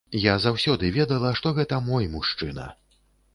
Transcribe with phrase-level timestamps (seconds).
[0.21, 2.67] Я заўсёды ведала, што гэта мой мужчына.